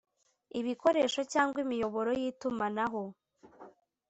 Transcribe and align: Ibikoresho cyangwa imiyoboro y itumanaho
Ibikoresho 0.59 1.21
cyangwa 1.33 1.57
imiyoboro 1.65 2.09
y 2.19 2.23
itumanaho 2.31 3.03